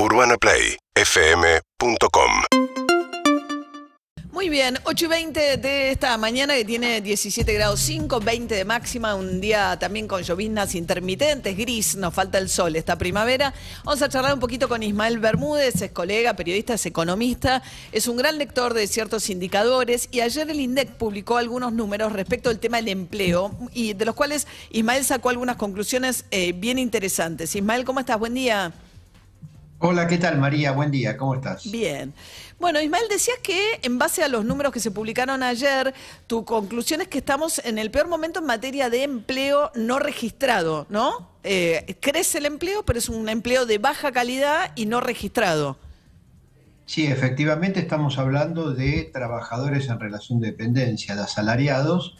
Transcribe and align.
UrbanaPlayFM.com 0.00 2.30
Muy 4.30 4.48
bien, 4.48 4.78
8 4.84 5.04
y 5.04 5.08
20 5.08 5.56
de 5.56 5.90
esta 5.90 6.16
mañana 6.16 6.54
que 6.54 6.64
tiene 6.64 7.00
17 7.00 7.52
grados 7.52 7.80
5, 7.80 8.20
20 8.20 8.54
de 8.54 8.64
máxima, 8.64 9.16
un 9.16 9.40
día 9.40 9.76
también 9.80 10.06
con 10.06 10.22
lloviznas 10.22 10.76
intermitentes, 10.76 11.56
gris, 11.56 11.96
nos 11.96 12.14
falta 12.14 12.38
el 12.38 12.48
sol 12.48 12.76
esta 12.76 12.96
primavera. 12.96 13.52
Vamos 13.82 14.00
a 14.00 14.08
charlar 14.08 14.34
un 14.34 14.38
poquito 14.38 14.68
con 14.68 14.84
Ismael 14.84 15.18
Bermúdez, 15.18 15.82
es 15.82 15.90
colega, 15.90 16.34
periodista, 16.34 16.74
es 16.74 16.86
economista, 16.86 17.64
es 17.90 18.06
un 18.06 18.18
gran 18.18 18.38
lector 18.38 18.74
de 18.74 18.86
ciertos 18.86 19.28
indicadores 19.30 20.08
y 20.12 20.20
ayer 20.20 20.48
el 20.48 20.60
INDEC 20.60 20.90
publicó 20.90 21.38
algunos 21.38 21.72
números 21.72 22.12
respecto 22.12 22.50
al 22.50 22.60
tema 22.60 22.76
del 22.76 22.86
empleo 22.86 23.50
y 23.72 23.94
de 23.94 24.04
los 24.04 24.14
cuales 24.14 24.46
Ismael 24.70 25.04
sacó 25.04 25.30
algunas 25.30 25.56
conclusiones 25.56 26.24
eh, 26.30 26.52
bien 26.52 26.78
interesantes. 26.78 27.56
Ismael, 27.56 27.84
¿cómo 27.84 27.98
estás? 27.98 28.16
Buen 28.16 28.34
día. 28.34 28.72
Hola, 29.80 30.08
¿qué 30.08 30.18
tal 30.18 30.38
María? 30.38 30.72
Buen 30.72 30.90
día, 30.90 31.16
¿cómo 31.16 31.36
estás? 31.36 31.70
Bien. 31.70 32.12
Bueno, 32.58 32.80
Ismael, 32.80 33.04
decías 33.08 33.38
que 33.40 33.78
en 33.82 33.96
base 33.96 34.24
a 34.24 34.28
los 34.28 34.44
números 34.44 34.72
que 34.72 34.80
se 34.80 34.90
publicaron 34.90 35.44
ayer, 35.44 35.94
tu 36.26 36.44
conclusión 36.44 37.00
es 37.00 37.06
que 37.06 37.18
estamos 37.18 37.62
en 37.64 37.78
el 37.78 37.92
peor 37.92 38.08
momento 38.08 38.40
en 38.40 38.46
materia 38.46 38.90
de 38.90 39.04
empleo 39.04 39.70
no 39.76 40.00
registrado, 40.00 40.88
¿no? 40.90 41.30
Eh, 41.44 41.94
crece 42.00 42.38
el 42.38 42.46
empleo, 42.46 42.84
pero 42.84 42.98
es 42.98 43.08
un 43.08 43.28
empleo 43.28 43.66
de 43.66 43.78
baja 43.78 44.10
calidad 44.10 44.72
y 44.74 44.86
no 44.86 45.00
registrado. 45.00 45.78
Sí, 46.84 47.06
efectivamente 47.06 47.78
estamos 47.78 48.18
hablando 48.18 48.72
de 48.72 49.08
trabajadores 49.12 49.88
en 49.88 50.00
relación 50.00 50.40
de 50.40 50.48
dependencia, 50.48 51.14
de 51.14 51.22
asalariados. 51.22 52.16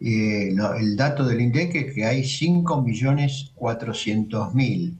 Eh, 0.00 0.54
el 0.78 0.96
dato 0.96 1.24
del 1.24 1.40
INDEC 1.40 1.74
es 1.74 1.92
que 1.92 2.04
hay 2.04 2.22
5.400.000 2.22 4.94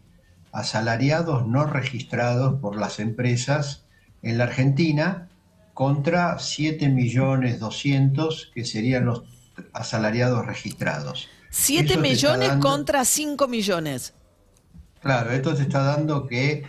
asalariados 0.52 1.46
no 1.46 1.66
registrados 1.66 2.60
por 2.60 2.77
las 2.77 3.00
empresas 3.00 3.86
en 4.22 4.38
la 4.38 4.45
Argentina 4.45 5.28
contra 5.74 6.37
7.200.000 6.37 8.52
que 8.52 8.65
serían 8.65 9.06
los 9.06 9.24
asalariados 9.73 10.46
registrados. 10.46 11.28
7 11.51 11.96
millones 11.98 12.52
contra 12.60 13.04
5 13.04 13.48
millones. 13.48 14.15
Claro, 15.01 15.32
esto 15.32 15.54
te 15.54 15.62
está 15.62 15.82
dando 15.82 16.26
que 16.26 16.52
eh, 16.52 16.65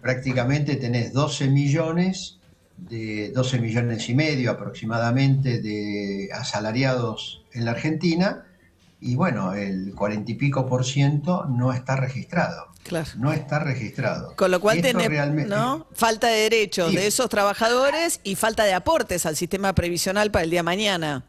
prácticamente 0.00 0.76
tenés 0.76 1.12
12 1.12 1.48
millones, 1.48 2.38
de 2.76 3.30
12 3.32 3.60
millones 3.60 4.08
y 4.08 4.14
medio 4.14 4.50
aproximadamente 4.50 5.60
de 5.60 6.28
asalariados 6.32 7.44
en 7.52 7.64
la 7.64 7.72
Argentina 7.72 8.44
y 9.04 9.16
bueno, 9.16 9.52
el 9.52 9.92
40 9.94 10.32
y 10.32 10.34
pico 10.34 10.66
por 10.66 10.82
ciento 10.82 11.44
no 11.44 11.74
está 11.74 11.94
registrado. 11.94 12.68
Claro. 12.82 13.10
No 13.18 13.34
está 13.34 13.58
registrado. 13.58 14.34
Con 14.34 14.50
lo 14.50 14.60
cual 14.60 14.80
tenés 14.80 15.10
¿no? 15.46 15.86
falta 15.92 16.28
de 16.28 16.48
derechos 16.48 16.90
de 16.92 17.06
esos 17.06 17.28
trabajadores 17.28 18.20
y 18.24 18.34
falta 18.34 18.64
de 18.64 18.72
aportes 18.72 19.26
al 19.26 19.36
sistema 19.36 19.74
previsional 19.74 20.30
para 20.30 20.44
el 20.44 20.50
día 20.50 20.60
de 20.60 20.64
mañana. 20.64 21.24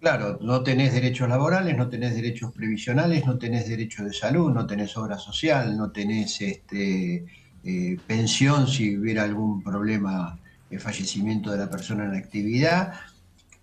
Claro, 0.00 0.38
no 0.40 0.62
tenés 0.62 0.94
derechos 0.94 1.28
laborales, 1.28 1.76
no 1.76 1.88
tenés 1.90 2.14
derechos 2.14 2.52
previsionales, 2.52 3.26
no 3.26 3.36
tenés 3.36 3.68
derecho 3.68 4.02
de 4.02 4.14
salud, 4.14 4.50
no 4.50 4.66
tenés 4.66 4.96
obra 4.96 5.18
social, 5.18 5.76
no 5.76 5.90
tenés 5.90 6.40
este, 6.40 7.26
eh, 7.62 7.98
pensión 8.06 8.68
si 8.68 8.96
hubiera 8.96 9.24
algún 9.24 9.62
problema 9.62 10.38
de 10.70 10.78
fallecimiento 10.78 11.50
de 11.50 11.58
la 11.58 11.68
persona 11.68 12.06
en 12.06 12.14
actividad. 12.14 12.94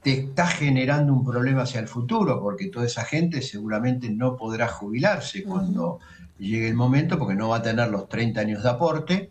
Te 0.04 0.12
está 0.12 0.48
generando 0.48 1.14
un 1.14 1.24
problema 1.24 1.64
hacia 1.64 1.80
el 1.80 1.88
futuro 1.88 2.42
porque 2.42 2.68
toda 2.68 2.86
esa 2.86 3.06
gente 3.06 3.42
seguramente 3.42 4.10
no 4.10 4.36
podrá 4.36 4.68
jubilarse 4.68 5.44
cuando 5.44 6.00
llegue 6.38 6.68
el 6.68 6.76
momento 6.76 7.18
porque 7.18 7.36
no 7.36 7.50
va 7.50 7.58
a 7.58 7.62
tener 7.62 7.90
los 7.90 8.10
30 8.10 8.42
años 8.42 8.64
de 8.64 8.70
aporte 8.70 9.30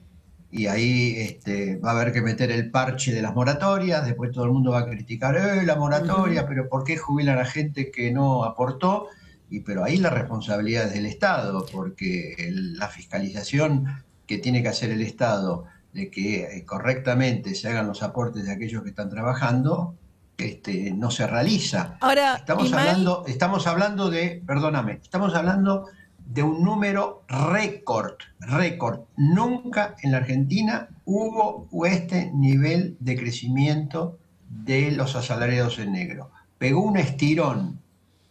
y 0.52 0.66
ahí 0.66 1.14
este, 1.16 1.76
va 1.76 1.90
a 1.90 1.94
haber 1.94 2.12
que 2.12 2.20
meter 2.20 2.50
el 2.50 2.70
parche 2.70 3.12
de 3.14 3.22
las 3.22 3.34
moratorias, 3.34 4.04
después 4.04 4.30
todo 4.32 4.44
el 4.44 4.52
mundo 4.52 4.72
va 4.72 4.80
a 4.80 4.86
criticar, 4.86 5.34
eh, 5.34 5.64
la 5.64 5.76
moratoria, 5.76 6.46
pero 6.46 6.68
¿por 6.68 6.84
qué 6.84 6.98
jubilan 6.98 7.38
a 7.38 7.46
gente 7.46 7.90
que 7.90 8.12
no 8.12 8.44
aportó? 8.44 9.08
Y 9.48 9.60
pero 9.60 9.82
ahí 9.82 9.96
la 9.96 10.10
responsabilidad 10.10 10.88
es 10.88 10.92
del 10.92 11.06
Estado, 11.06 11.64
porque 11.72 12.36
la 12.52 12.88
fiscalización 12.88 13.86
que 14.26 14.38
tiene 14.38 14.62
que 14.62 14.68
hacer 14.68 14.90
el 14.90 15.00
Estado 15.00 15.64
de 15.94 16.10
que 16.10 16.44
eh, 16.44 16.64
correctamente 16.66 17.54
se 17.54 17.68
hagan 17.68 17.86
los 17.86 18.02
aportes 18.02 18.44
de 18.44 18.52
aquellos 18.52 18.82
que 18.82 18.90
están 18.90 19.08
trabajando, 19.08 19.96
este, 20.38 20.92
no 20.92 21.10
se 21.10 21.26
realiza. 21.26 21.96
Ahora, 22.00 22.36
estamos 22.36 22.72
hablando, 22.72 23.24
estamos 23.26 23.66
hablando 23.66 24.10
de, 24.10 24.42
perdóname, 24.46 25.00
estamos 25.02 25.34
hablando 25.34 25.86
de 26.26 26.42
un 26.42 26.62
número 26.62 27.24
récord, 27.28 28.14
récord. 28.40 29.00
Nunca 29.16 29.96
en 30.02 30.12
la 30.12 30.18
Argentina 30.18 30.88
hubo 31.04 31.68
este 31.86 32.30
nivel 32.32 32.96
de 33.00 33.16
crecimiento 33.16 34.18
de 34.48 34.92
los 34.92 35.16
asalariados 35.16 35.78
en 35.78 35.92
negro. 35.92 36.30
Pegó 36.58 36.82
un 36.82 36.96
estirón 36.96 37.80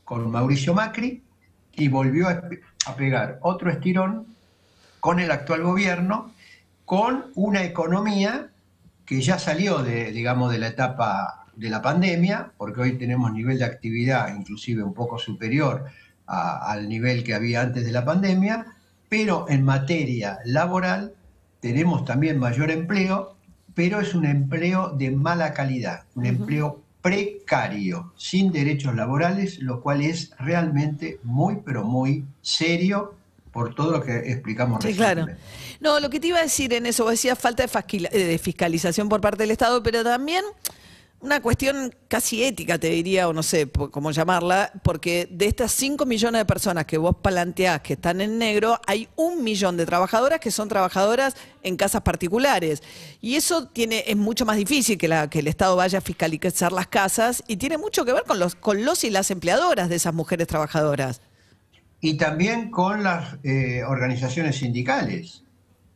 con 0.05 0.29
Mauricio 0.29 0.73
Macri 0.73 1.23
y 1.73 1.87
volvió 1.87 2.29
a, 2.29 2.41
pegar 2.95 3.39
otro 3.41 3.69
estirón 3.69 4.27
con 4.99 5.19
el 5.19 5.31
actual 5.31 5.63
gobierno, 5.63 6.31
con 6.85 7.25
una 7.35 7.63
economía 7.63 8.49
que 9.05 9.21
ya 9.21 9.39
salió 9.39 9.79
de, 9.79 10.11
digamos, 10.11 10.51
de 10.51 10.59
la 10.59 10.67
etapa 10.67 11.40
de 11.55 11.69
la 11.69 11.81
pandemia, 11.81 12.51
porque 12.57 12.81
hoy 12.81 12.97
tenemos 12.97 13.31
nivel 13.31 13.59
de 13.59 13.65
actividad 13.65 14.35
inclusive 14.35 14.83
un 14.83 14.93
poco 14.93 15.17
superior 15.17 15.85
al 16.25 16.87
nivel 16.87 17.23
que 17.23 17.33
había 17.33 17.61
antes 17.61 17.85
de 17.85 17.91
la 17.91 18.05
pandemia, 18.05 18.65
pero 19.09 19.45
en 19.49 19.65
materia 19.65 20.39
laboral 20.45 21.13
tenemos 21.59 22.05
también 22.05 22.39
mayor 22.39 22.71
empleo, 22.71 23.35
pero 23.73 23.99
es 23.99 24.15
un 24.15 24.25
empleo 24.25 24.89
de 24.89 25.11
mala 25.11 25.53
calidad, 25.53 26.03
un 26.15 26.25
empleo 26.25 26.81
precario, 27.01 28.13
sin 28.15 28.51
derechos 28.51 28.95
laborales, 28.95 29.59
lo 29.59 29.81
cual 29.81 30.01
es 30.01 30.31
realmente 30.39 31.19
muy, 31.23 31.57
pero 31.65 31.83
muy 31.83 32.25
serio 32.41 33.15
por 33.51 33.75
todo 33.75 33.91
lo 33.91 34.03
que 34.03 34.15
explicamos 34.31 34.81
sí, 34.83 34.93
claro. 34.93 35.27
No, 35.81 35.99
lo 35.99 36.09
que 36.09 36.19
te 36.19 36.27
iba 36.27 36.39
a 36.39 36.43
decir 36.43 36.73
en 36.73 36.85
eso, 36.85 37.03
vos 37.03 37.11
decías 37.11 37.37
falta 37.37 37.65
de 37.65 38.39
fiscalización 38.41 39.09
por 39.09 39.19
parte 39.19 39.43
del 39.43 39.51
Estado, 39.51 39.83
pero 39.83 40.03
también 40.03 40.43
una 41.21 41.39
cuestión 41.41 41.93
casi 42.07 42.43
ética, 42.43 42.79
te 42.79 42.89
diría, 42.89 43.27
o 43.27 43.33
no 43.33 43.43
sé 43.43 43.69
cómo 43.69 44.11
llamarla, 44.11 44.71
porque 44.83 45.27
de 45.29 45.45
estas 45.45 45.71
5 45.73 46.05
millones 46.05 46.39
de 46.39 46.45
personas 46.45 46.85
que 46.85 46.97
vos 46.97 47.15
planteás 47.21 47.81
que 47.81 47.93
están 47.93 48.21
en 48.21 48.37
negro, 48.37 48.79
hay 48.87 49.07
un 49.15 49.43
millón 49.43 49.77
de 49.77 49.85
trabajadoras 49.85 50.39
que 50.39 50.49
son 50.49 50.67
trabajadoras 50.67 51.35
en 51.63 51.77
casas 51.77 52.01
particulares. 52.01 52.81
Y 53.21 53.35
eso 53.35 53.67
tiene, 53.67 54.03
es 54.07 54.17
mucho 54.17 54.45
más 54.45 54.57
difícil 54.57 54.97
que, 54.97 55.07
la, 55.07 55.29
que 55.29 55.39
el 55.39 55.47
Estado 55.47 55.75
vaya 55.75 55.99
a 55.99 56.01
fiscalizar 56.01 56.71
las 56.71 56.87
casas 56.87 57.43
y 57.47 57.57
tiene 57.57 57.77
mucho 57.77 58.03
que 58.03 58.13
ver 58.13 58.23
con 58.23 58.39
los, 58.39 58.55
con 58.55 58.83
los 58.83 59.03
y 59.03 59.11
las 59.11 59.29
empleadoras 59.29 59.89
de 59.89 59.97
esas 59.97 60.13
mujeres 60.13 60.47
trabajadoras. 60.47 61.21
Y 61.99 62.17
también 62.17 62.71
con 62.71 63.03
las 63.03 63.37
eh, 63.43 63.83
organizaciones 63.87 64.57
sindicales, 64.57 65.43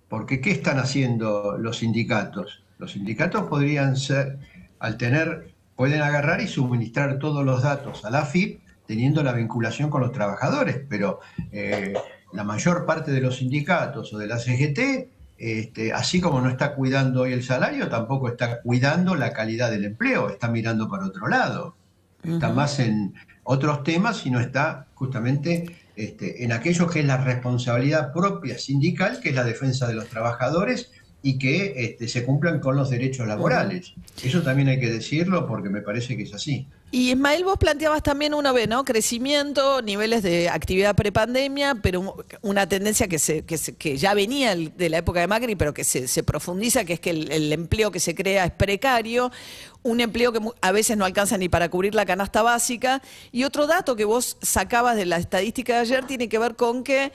porque 0.07 0.39
¿qué 0.39 0.51
están 0.51 0.77
haciendo 0.77 1.57
los 1.57 1.79
sindicatos? 1.79 2.61
Los 2.77 2.91
sindicatos 2.91 3.47
podrían 3.47 3.97
ser 3.97 4.37
al 4.79 4.97
tener, 4.97 5.53
pueden 5.75 6.01
agarrar 6.01 6.41
y 6.41 6.47
suministrar 6.47 7.19
todos 7.19 7.45
los 7.45 7.63
datos 7.63 8.05
a 8.05 8.09
la 8.09 8.25
FIP 8.25 8.59
teniendo 8.85 9.23
la 9.23 9.33
vinculación 9.33 9.89
con 9.89 10.01
los 10.01 10.11
trabajadores, 10.11 10.81
pero 10.87 11.19
eh, 11.51 11.93
la 12.33 12.43
mayor 12.43 12.85
parte 12.85 13.11
de 13.11 13.21
los 13.21 13.37
sindicatos 13.37 14.13
o 14.13 14.17
de 14.17 14.27
la 14.27 14.37
CGT, 14.37 15.09
este, 15.37 15.91
así 15.93 16.21
como 16.21 16.39
no 16.39 16.49
está 16.49 16.75
cuidando 16.75 17.21
hoy 17.21 17.33
el 17.33 17.43
salario, 17.43 17.89
tampoco 17.89 18.29
está 18.29 18.61
cuidando 18.61 19.15
la 19.15 19.33
calidad 19.33 19.71
del 19.71 19.85
empleo, 19.85 20.29
está 20.29 20.47
mirando 20.49 20.87
para 20.87 21.05
otro 21.05 21.27
lado, 21.27 21.75
está 22.23 22.49
más 22.49 22.79
en 22.79 23.13
otros 23.43 23.83
temas 23.83 24.25
y 24.25 24.31
no 24.31 24.39
está 24.39 24.87
justamente 24.95 25.65
este, 25.95 26.43
en 26.43 26.51
aquello 26.51 26.87
que 26.87 26.99
es 26.99 27.05
la 27.05 27.17
responsabilidad 27.17 28.11
propia 28.11 28.57
sindical, 28.57 29.19
que 29.21 29.29
es 29.29 29.35
la 29.35 29.43
defensa 29.43 29.87
de 29.87 29.93
los 29.93 30.07
trabajadores 30.07 30.91
y 31.25 31.39
que 31.39 31.73
este, 31.75 32.07
se 32.07 32.23
cumplan 32.23 32.59
con 32.59 32.75
los 32.75 32.91
derechos 32.91 33.25
laborales. 33.27 33.93
Eso 34.23 34.43
también 34.43 34.67
hay 34.67 34.79
que 34.79 34.91
decirlo 34.91 35.47
porque 35.47 35.69
me 35.69 35.81
parece 35.81 36.15
que 36.15 36.21
es 36.21 36.35
así. 36.35 36.67
Y 36.91 37.09
Ismael, 37.09 37.43
vos 37.43 37.57
planteabas 37.57 38.03
también 38.03 38.35
uno 38.35 38.53
ve, 38.53 38.67
¿no? 38.67 38.85
Crecimiento, 38.85 39.81
niveles 39.81 40.21
de 40.21 40.49
actividad 40.49 40.95
prepandemia, 40.95 41.73
pero 41.81 42.15
una 42.43 42.69
tendencia 42.69 43.07
que, 43.07 43.17
se, 43.17 43.43
que, 43.43 43.97
ya 43.97 44.13
venía 44.13 44.55
de 44.55 44.89
la 44.89 44.99
época 44.99 45.19
de 45.19 45.25
Macri, 45.25 45.55
pero 45.55 45.73
que 45.73 45.83
se, 45.83 46.21
profundiza, 46.21 46.85
que 46.85 46.93
es 46.93 46.99
que 46.99 47.09
el, 47.09 47.51
empleo 47.51 47.89
que 47.89 47.99
se 47.99 48.13
crea 48.13 48.45
es 48.45 48.51
precario, 48.51 49.31
un 49.81 50.01
empleo 50.01 50.31
que 50.31 50.39
a 50.61 50.71
veces 50.71 50.95
no 50.95 51.05
alcanza 51.05 51.39
ni 51.39 51.49
para 51.49 51.69
cubrir 51.69 51.95
la 51.95 52.05
canasta 52.05 52.43
básica. 52.43 53.01
Y 53.31 53.45
otro 53.45 53.65
dato 53.65 53.95
que 53.95 54.05
vos 54.05 54.37
sacabas 54.43 54.95
de 54.95 55.07
la 55.07 55.17
estadística 55.17 55.73
de 55.73 55.79
ayer 55.79 56.05
tiene 56.05 56.29
que 56.29 56.37
ver 56.37 56.55
con 56.55 56.83
que 56.83 57.11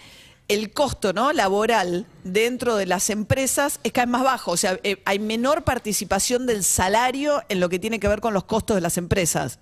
el 0.51 0.73
costo 0.73 1.13
¿no? 1.13 1.33
laboral 1.33 2.07
dentro 2.25 2.75
de 2.75 2.85
las 2.85 3.09
empresas 3.09 3.79
es 3.85 3.93
cada 3.93 4.07
vez 4.07 4.13
más 4.13 4.25
bajo, 4.25 4.51
o 4.51 4.57
sea, 4.57 4.81
eh, 4.83 5.01
hay 5.05 5.21
menor 5.21 5.63
participación 5.63 6.45
del 6.45 6.65
salario 6.65 7.41
en 7.49 7.61
lo 7.61 7.69
que 7.69 7.79
tiene 7.79 8.01
que 8.01 8.09
ver 8.09 8.21
con 8.21 8.35
los 8.35 8.45
costos 8.45 8.75
de 8.75 8.81
las 8.81 8.99
empresas. 8.99 9.61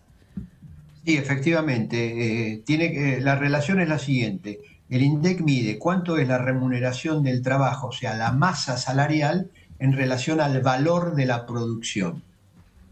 Sí, 1.05 1.19
efectivamente. 1.19 2.53
Eh, 2.53 2.63
tiene, 2.65 3.21
la 3.21 3.35
relación 3.37 3.81
es 3.81 3.89
la 3.89 3.99
siguiente. 3.99 4.61
el 4.89 5.03
INDEC 5.03 5.43
mide 5.43 5.79
cuánto 5.79 6.17
es 6.17 6.27
la 6.27 6.39
remuneración 6.39 7.23
del 7.23 7.43
trabajo, 7.43 7.89
o 7.89 7.93
sea, 7.93 8.17
la 8.17 8.33
masa 8.33 8.79
salarial 8.79 9.51
en 9.79 9.93
relación 9.93 10.41
al 10.41 10.63
valor 10.63 11.15
de 11.15 11.27
la 11.27 11.45
producción. 11.45 12.23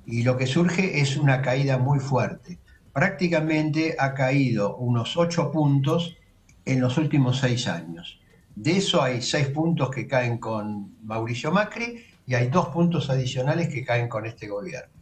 Y 0.05 0.23
lo 0.23 0.37
que 0.37 0.47
surge 0.47 1.01
es 1.01 1.17
una 1.17 1.41
caída 1.41 1.79
muy 1.79 1.99
fuerte. 1.99 2.59
Prácticamente 2.93 3.97
ha 3.99 4.13
caído 4.13 4.77
unos 4.77 5.17
8 5.17 5.51
puntos 5.51 6.17
en 6.67 6.81
los 6.81 6.99
últimos 6.99 7.39
6 7.39 7.69
años. 7.69 8.21
De 8.55 8.77
eso 8.77 9.03
hay 9.03 9.23
6 9.23 9.49
puntos 9.49 9.91
que 9.91 10.07
caen 10.07 10.39
con 10.39 10.97
Mauricio 11.05 11.51
Macri 11.51 12.05
y 12.27 12.35
hay 12.35 12.49
2 12.49 12.69
puntos 12.69 13.09
adicionales 13.09 13.69
que 13.69 13.85
caen 13.85 14.09
con 14.09 14.27
este 14.27 14.49
gobierno. 14.49 14.93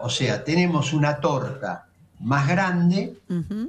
O 0.00 0.10
sea, 0.10 0.44
tenemos 0.44 0.92
una 0.92 1.16
torta 1.20 1.86
más 2.20 2.46
grande 2.46 3.16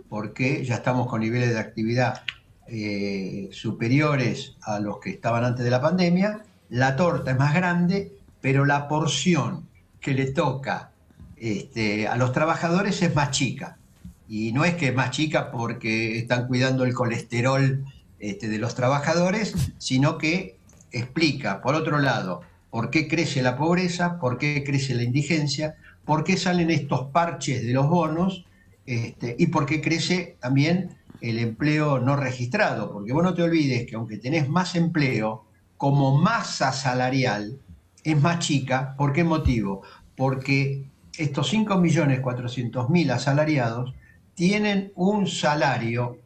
porque 0.09 0.63
ya 0.63 0.75
estamos 0.75 1.07
con 1.07 1.21
niveles 1.21 1.49
de 1.49 1.59
actividad 1.59 2.21
eh, 2.67 3.49
superiores 3.51 4.55
a 4.61 4.79
los 4.79 4.99
que 4.99 5.11
estaban 5.11 5.45
antes 5.45 5.63
de 5.63 5.71
la 5.71 5.81
pandemia, 5.81 6.41
la 6.69 6.95
torta 6.95 7.31
es 7.31 7.37
más 7.37 7.53
grande, 7.53 8.11
pero 8.41 8.65
la 8.65 8.87
porción 8.87 9.67
que 9.99 10.13
le 10.13 10.31
toca 10.31 10.91
este, 11.37 12.07
a 12.07 12.15
los 12.15 12.31
trabajadores 12.31 13.01
es 13.01 13.13
más 13.13 13.31
chica. 13.31 13.77
Y 14.27 14.51
no 14.51 14.65
es 14.65 14.75
que 14.75 14.87
es 14.87 14.95
más 14.95 15.11
chica 15.11 15.51
porque 15.51 16.17
están 16.17 16.47
cuidando 16.47 16.83
el 16.83 16.93
colesterol 16.93 17.85
este, 18.19 18.47
de 18.47 18.57
los 18.57 18.75
trabajadores, 18.75 19.53
sino 19.77 20.17
que 20.17 20.57
explica, 20.91 21.61
por 21.61 21.75
otro 21.75 21.99
lado, 21.99 22.41
por 22.69 22.89
qué 22.89 23.07
crece 23.07 23.41
la 23.41 23.57
pobreza, 23.57 24.19
por 24.19 24.37
qué 24.37 24.63
crece 24.63 24.95
la 24.95 25.03
indigencia, 25.03 25.75
por 26.05 26.23
qué 26.23 26.37
salen 26.37 26.71
estos 26.71 27.07
parches 27.11 27.65
de 27.65 27.73
los 27.73 27.89
bonos 27.89 28.45
este, 28.85 29.35
y 29.37 29.47
por 29.47 29.65
qué 29.65 29.81
crece 29.81 30.37
también 30.39 30.97
el 31.21 31.39
empleo 31.39 31.99
no 31.99 32.15
registrado, 32.15 32.91
porque 32.91 33.13
vos 33.13 33.23
no 33.23 33.33
te 33.33 33.43
olvides 33.43 33.87
que 33.87 33.95
aunque 33.95 34.17
tenés 34.17 34.49
más 34.49 34.75
empleo, 34.75 35.45
como 35.77 36.17
masa 36.17 36.71
salarial 36.71 37.59
es 38.03 38.21
más 38.21 38.39
chica. 38.39 38.95
¿Por 38.97 39.11
qué 39.11 39.23
motivo? 39.23 39.81
Porque 40.15 40.85
estos 41.17 41.53
5.400.000 41.53 43.11
asalariados 43.11 43.93
tienen 44.35 44.91
un 44.95 45.27
salario 45.27 46.19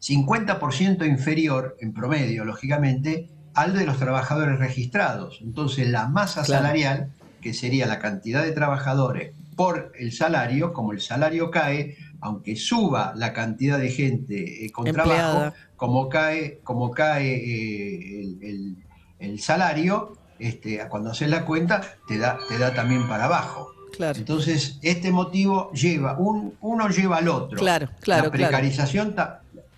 50% 0.00 1.06
inferior, 1.06 1.76
en 1.80 1.92
promedio, 1.92 2.44
lógicamente, 2.44 3.28
al 3.54 3.74
de 3.74 3.86
los 3.86 3.98
trabajadores 3.98 4.58
registrados. 4.58 5.38
Entonces, 5.42 5.88
la 5.88 6.08
masa 6.08 6.44
salarial, 6.44 7.12
que 7.40 7.54
sería 7.54 7.86
la 7.86 8.00
cantidad 8.00 8.42
de 8.42 8.52
trabajadores 8.52 9.32
por 9.54 9.92
el 9.98 10.12
salario, 10.12 10.72
como 10.72 10.92
el 10.92 11.00
salario 11.00 11.50
cae, 11.50 11.96
aunque 12.20 12.56
suba 12.56 13.12
la 13.16 13.32
cantidad 13.32 13.78
de 13.78 13.90
gente 13.90 14.64
eh, 14.64 14.70
con 14.70 14.86
trabajo, 14.86 15.54
como 15.76 16.08
cae, 16.08 16.60
como 16.64 16.90
cae 16.90 17.34
eh, 17.34 18.76
el, 19.18 19.40
salario, 19.40 20.16
este, 20.38 20.80
cuando 20.88 21.10
haces 21.10 21.28
la 21.28 21.44
cuenta, 21.44 21.80
te 22.08 22.18
da, 22.18 22.38
te 22.48 22.58
da 22.58 22.74
también 22.74 23.06
para 23.06 23.24
abajo. 23.26 23.68
Claro. 23.96 24.18
Entonces, 24.18 24.78
este 24.82 25.10
motivo 25.10 25.70
lleva, 25.72 26.18
un, 26.18 26.54
uno 26.60 26.88
lleva 26.88 27.18
al 27.18 27.28
otro. 27.28 27.58
Claro, 27.58 27.88
claro. 28.00 28.24
La 28.24 28.30
precarización, 28.30 29.14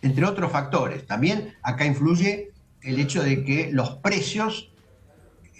entre 0.02 0.24
otros 0.24 0.50
factores. 0.52 1.06
También 1.06 1.54
acá 1.62 1.84
influye 1.84 2.52
el 2.82 3.00
hecho 3.00 3.22
de 3.22 3.44
que 3.44 3.70
los 3.72 3.96
precios, 3.96 4.70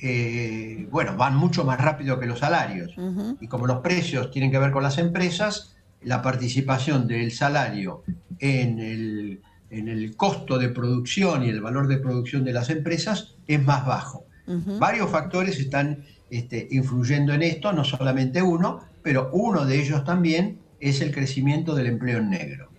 eh, 0.03 0.87
bueno, 0.91 1.17
van 1.17 1.37
mucho 1.37 1.65
más 1.65 1.81
rápido 1.81 2.21
que 2.21 2.27
los 2.27 2.39
salarios. 2.39 2.95
Y 3.41 3.49
como 3.49 3.67
los 3.67 3.79
precios 3.81 4.31
tienen 4.31 4.51
que 4.51 4.59
ver 4.59 4.71
con 4.71 4.83
las 4.83 4.99
empresas, 4.99 5.75
la 6.03 6.23
participación 6.23 7.09
del 7.09 7.33
salario 7.33 8.03
en 8.39 8.79
el, 8.79 9.41
en 9.71 9.89
el 9.89 10.17
costo 10.17 10.59
de 10.59 10.69
producción 10.69 11.45
y 11.45 11.49
el 11.49 11.61
valor 11.61 11.89
de 11.89 11.97
producción 11.97 12.45
de 12.45 12.53
las 12.53 12.71
empresas 12.71 13.35
es 13.47 13.63
más 13.63 13.87
bajo. 13.87 14.27
Varios 14.47 15.11
factores 15.11 15.59
están 15.59 16.05
este, 16.31 16.69
influyendo 16.71 17.33
en 17.33 17.43
esto, 17.43 17.73
no 17.73 17.85
solamente 17.85 18.43
uno, 18.43 18.81
pero 19.03 19.31
uno 19.33 19.65
de 19.65 19.81
ellos 19.81 20.05
también 20.05 20.59
es 20.81 21.01
el 21.01 21.13
crecimiento 21.13 21.75
del 21.75 21.87
empleo 21.87 22.19
en 22.19 22.31
negro. 22.31 22.71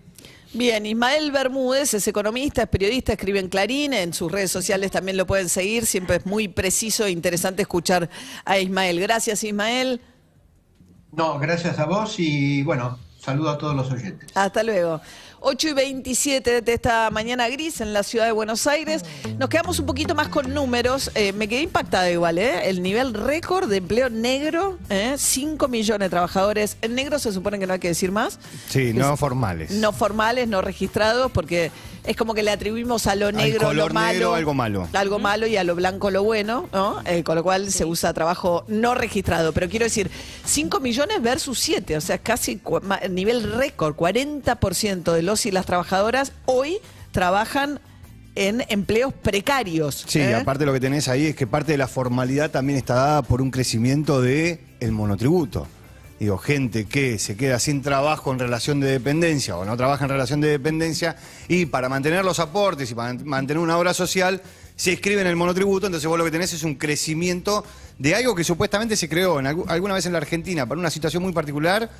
Bien, 0.52 0.86
Ismael 0.86 1.32
Bermúdez 1.32 1.92
es 1.94 2.08
economista, 2.08 2.62
es 2.62 2.68
periodista, 2.68 3.12
escribe 3.12 3.40
en 3.40 3.48
Clarín, 3.48 3.92
en 3.92 4.14
sus 4.14 4.32
redes 4.32 4.50
sociales 4.50 4.90
también 4.90 5.16
lo 5.16 5.26
pueden 5.26 5.48
seguir, 5.48 5.84
siempre 5.84 6.16
es 6.16 6.26
muy 6.26 6.48
preciso 6.48 7.04
e 7.04 7.10
interesante 7.10 7.62
escuchar 7.62 8.08
a 8.44 8.58
Ismael. 8.58 9.00
Gracias, 9.00 9.44
Ismael. 9.44 10.00
No, 11.12 11.38
gracias 11.38 11.78
a 11.78 11.84
vos 11.84 12.14
y 12.18 12.62
bueno, 12.62 12.98
Saludo 13.26 13.50
a 13.50 13.58
todos 13.58 13.74
los 13.74 13.90
oyentes. 13.90 14.30
Hasta 14.36 14.62
luego. 14.62 15.00
8 15.40 15.70
y 15.70 15.72
27 15.72 16.60
de 16.62 16.72
esta 16.72 17.10
mañana 17.10 17.48
gris 17.48 17.80
en 17.80 17.92
la 17.92 18.04
ciudad 18.04 18.26
de 18.26 18.30
Buenos 18.30 18.68
Aires. 18.68 19.04
Nos 19.36 19.48
quedamos 19.48 19.80
un 19.80 19.86
poquito 19.86 20.14
más 20.14 20.28
con 20.28 20.54
números. 20.54 21.10
Eh, 21.16 21.32
me 21.32 21.48
quedé 21.48 21.62
impactada 21.62 22.08
igual, 22.08 22.38
¿eh? 22.38 22.70
El 22.70 22.84
nivel 22.84 23.14
récord 23.14 23.68
de 23.68 23.78
empleo 23.78 24.10
negro, 24.10 24.78
¿eh? 24.90 25.16
5 25.18 25.66
millones 25.66 26.06
de 26.06 26.10
trabajadores. 26.10 26.76
En 26.82 26.94
negro 26.94 27.18
se 27.18 27.32
supone 27.32 27.58
que 27.58 27.66
no 27.66 27.72
hay 27.72 27.80
que 27.80 27.88
decir 27.88 28.12
más. 28.12 28.38
Sí, 28.68 28.92
no 28.94 29.16
formales. 29.16 29.72
No 29.72 29.92
formales, 29.92 30.46
no 30.46 30.62
registrados, 30.62 31.32
porque 31.32 31.72
es 32.06 32.16
como 32.16 32.34
que 32.34 32.42
le 32.42 32.52
atribuimos 32.52 33.06
a 33.08 33.16
lo 33.16 33.32
negro 33.32 33.72
lo 33.72 33.88
malo. 33.88 34.12
Negro, 34.12 34.34
algo 34.34 34.54
malo. 34.54 34.88
Algo 34.92 35.18
malo 35.18 35.46
y 35.46 35.56
a 35.56 35.64
lo 35.64 35.74
blanco 35.74 36.10
lo 36.10 36.22
bueno, 36.22 36.68
¿no? 36.72 37.02
Eh, 37.04 37.24
con 37.24 37.34
lo 37.34 37.42
cual 37.42 37.72
se 37.72 37.84
usa 37.84 38.14
trabajo 38.14 38.64
no 38.68 38.94
registrado. 38.94 39.52
Pero 39.52 39.68
quiero 39.68 39.84
decir, 39.84 40.08
5 40.44 40.78
millones 40.80 41.20
versus 41.20 41.58
7, 41.58 41.96
o 41.96 42.00
sea, 42.00 42.18
casi 42.18 42.60
nivel 43.16 43.42
récord, 43.54 43.96
40% 43.96 45.12
de 45.12 45.22
los 45.22 45.46
y 45.46 45.50
las 45.50 45.66
trabajadoras 45.66 46.32
hoy 46.44 46.78
trabajan 47.10 47.80
en 48.36 48.64
empleos 48.68 49.12
precarios. 49.14 50.04
Sí, 50.06 50.20
¿eh? 50.20 50.34
aparte 50.34 50.66
lo 50.66 50.72
que 50.72 50.80
tenés 50.80 51.08
ahí 51.08 51.26
es 51.26 51.34
que 51.34 51.46
parte 51.46 51.72
de 51.72 51.78
la 51.78 51.88
formalidad 51.88 52.50
también 52.50 52.78
está 52.78 52.94
dada 52.94 53.22
por 53.22 53.42
un 53.42 53.50
crecimiento 53.50 54.20
del 54.20 54.60
el 54.78 54.92
monotributo. 54.92 55.66
Digo, 56.20 56.38
gente 56.38 56.86
que 56.86 57.18
se 57.18 57.36
queda 57.36 57.58
sin 57.58 57.82
trabajo 57.82 58.32
en 58.32 58.38
relación 58.38 58.80
de 58.80 58.90
dependencia 58.90 59.56
o 59.56 59.64
no 59.66 59.76
trabaja 59.76 60.04
en 60.04 60.10
relación 60.10 60.40
de 60.40 60.48
dependencia 60.48 61.16
y 61.46 61.66
para 61.66 61.90
mantener 61.90 62.24
los 62.24 62.38
aportes 62.38 62.90
y 62.90 62.94
para 62.94 63.14
mantener 63.24 63.62
una 63.62 63.76
obra 63.76 63.92
social 63.92 64.40
se 64.76 64.92
inscribe 64.92 65.22
en 65.22 65.26
el 65.26 65.36
monotributo, 65.36 65.86
entonces 65.86 66.06
vos 66.08 66.18
lo 66.18 66.24
que 66.24 66.30
tenés 66.30 66.52
es 66.52 66.62
un 66.62 66.74
crecimiento 66.74 67.64
de 67.98 68.14
algo 68.14 68.34
que 68.34 68.44
supuestamente 68.44 68.96
se 68.96 69.08
creó 69.08 69.40
en, 69.40 69.46
alguna 69.46 69.94
vez 69.94 70.06
en 70.06 70.12
la 70.12 70.18
Argentina 70.18 70.66
para 70.66 70.78
una 70.78 70.90
situación 70.90 71.22
muy 71.22 71.32
particular 71.32 71.90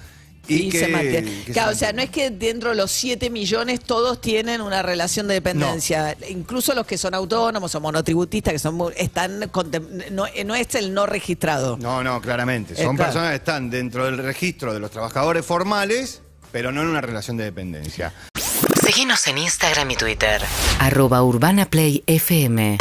y, 0.49 0.71
se 0.71 0.89
mantiene. 0.89 1.45
claro, 1.53 1.73
o 1.73 1.75
sea, 1.75 1.93
no 1.93 2.03
es 2.03 2.11
que 2.11 2.31
dentro 2.31 2.71
de 2.71 2.77
los 2.77 2.91
7 2.91 3.31
millones 3.31 3.81
todos 3.81 4.21
tienen 4.21 4.61
una 4.61 4.83
relación 4.83 5.29
de 5.29 5.35
dependencia. 5.35 6.17
Incluso 6.29 6.75
los 6.75 6.87
que 6.87 6.99
son 6.99 7.15
autónomos 7.15 7.75
o 7.75 7.81
monotributistas, 7.81 8.53
que 8.53 8.59
son 8.59 8.93
están 8.97 9.41
no, 10.11 10.27
no 10.45 10.55
es 10.55 10.75
el 10.75 10.95
no 10.95 11.07
registrado. 11.07 11.77
No, 11.79 12.03
no, 12.03 12.21
claramente. 12.21 12.77
Son 12.77 12.97
personas 12.97 13.31
que 13.31 13.37
están 13.37 13.71
dentro 13.71 14.05
del 14.05 14.19
registro 14.19 14.73
de 14.73 14.81
los 14.81 14.91
trabajadores 14.91 15.45
formales, 15.45 16.23
pero 16.53 16.73
no 16.73 16.83
en 16.83 16.89
una 16.89 17.01
relación 17.01 17.37
de 17.37 17.45
dependencia. 17.45 18.13
Síguenos 18.85 19.27
en 19.27 19.39
Instagram 19.39 19.91
y 19.91 19.97
Twitter. 19.97 20.43
Arroba 20.79 21.23
Urbana 21.23 21.67
Play 21.67 22.05
FM. 22.07 22.79